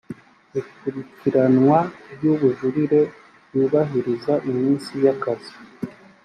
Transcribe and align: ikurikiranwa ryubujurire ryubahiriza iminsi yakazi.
ikurikiranwa 0.59 1.79
ryubujurire 2.13 3.01
ryubahiriza 3.47 4.33
iminsi 4.49 4.91
yakazi. 5.05 5.53